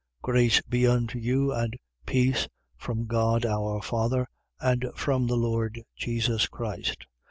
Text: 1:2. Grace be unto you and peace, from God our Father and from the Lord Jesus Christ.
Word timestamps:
1:2. 0.23 0.23
Grace 0.23 0.61
be 0.63 0.87
unto 0.87 1.19
you 1.19 1.53
and 1.53 1.77
peace, 2.07 2.47
from 2.75 3.05
God 3.05 3.45
our 3.45 3.83
Father 3.83 4.27
and 4.59 4.83
from 4.95 5.27
the 5.27 5.37
Lord 5.37 5.79
Jesus 5.95 6.47
Christ. 6.47 7.05